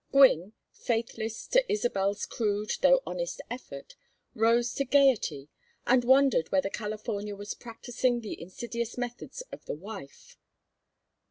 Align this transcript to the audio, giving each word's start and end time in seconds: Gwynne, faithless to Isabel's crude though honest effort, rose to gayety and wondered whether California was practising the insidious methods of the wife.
Gwynne, 0.11 0.53
faithless 0.73 1.45
to 1.49 1.71
Isabel's 1.71 2.25
crude 2.25 2.71
though 2.81 3.03
honest 3.05 3.39
effort, 3.51 3.95
rose 4.33 4.73
to 4.73 4.83
gayety 4.83 5.47
and 5.85 6.03
wondered 6.03 6.51
whether 6.51 6.71
California 6.71 7.35
was 7.35 7.53
practising 7.53 8.21
the 8.21 8.41
insidious 8.41 8.97
methods 8.97 9.41
of 9.51 9.65
the 9.65 9.75
wife. 9.75 10.37